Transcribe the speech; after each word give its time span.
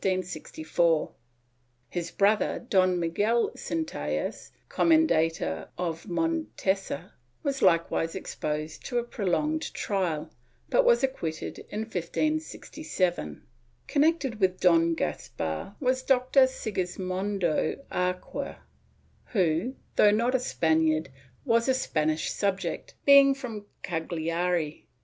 ^ 0.03 1.11
His 1.91 2.09
brother, 2.09 2.65
Don 2.67 2.99
Miguel 2.99 3.51
Centellas, 3.55 4.49
Comendador 4.67 5.67
of 5.77 6.07
Mon 6.07 6.47
tesa, 6.57 7.11
was 7.43 7.61
likewise 7.61 8.15
exposed 8.15 8.83
to 8.87 8.97
a 8.97 9.03
prolonged 9.03 9.71
trial, 9.75 10.31
but 10.69 10.85
was 10.85 11.03
acquitted 11.03 11.59
in 11.69 11.85
1567.^ 11.85 13.41
Connected 13.85 14.39
with 14.39 14.59
Don 14.59 14.95
Caspar 14.95 15.75
was 15.79 16.01
Doctor 16.01 16.47
Sigismondo 16.47 17.85
Arquer 17.91 18.55
who, 19.33 19.75
though 19.97 20.09
not 20.09 20.33
a 20.33 20.39
Spaniard, 20.39 21.09
was 21.45 21.69
a 21.69 21.75
Spanish 21.75 22.31
subject, 22.31 22.95
being 23.05 23.35
from 23.35 23.67
Caghari. 23.83 24.87